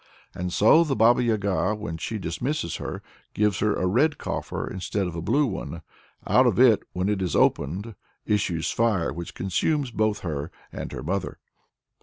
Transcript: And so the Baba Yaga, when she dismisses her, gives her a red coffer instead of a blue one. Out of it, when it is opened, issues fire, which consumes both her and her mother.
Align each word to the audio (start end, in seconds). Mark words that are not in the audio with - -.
And 0.33 0.51
so 0.51 0.83
the 0.83 0.95
Baba 0.95 1.21
Yaga, 1.21 1.75
when 1.75 1.97
she 1.97 2.17
dismisses 2.17 2.77
her, 2.77 3.03
gives 3.35 3.59
her 3.59 3.75
a 3.75 3.85
red 3.85 4.17
coffer 4.17 4.67
instead 4.67 5.05
of 5.05 5.15
a 5.15 5.21
blue 5.21 5.45
one. 5.45 5.83
Out 6.25 6.47
of 6.47 6.59
it, 6.59 6.81
when 6.93 7.07
it 7.07 7.21
is 7.21 7.35
opened, 7.35 7.93
issues 8.25 8.71
fire, 8.71 9.13
which 9.13 9.35
consumes 9.35 9.91
both 9.91 10.21
her 10.21 10.49
and 10.71 10.91
her 10.91 11.03
mother. 11.03 11.37